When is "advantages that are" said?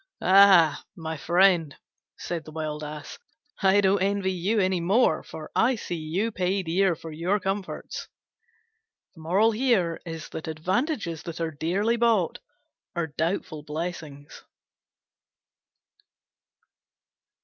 9.15-11.51